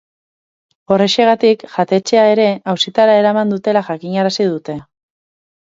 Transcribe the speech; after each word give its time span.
Horrexegatik, 0.95 1.65
jatetxeaere 1.75 2.49
auzitara 2.75 3.19
eraman 3.21 3.55
dutela 3.55 3.87
jakinarazi 3.93 4.51
dute. 4.57 4.81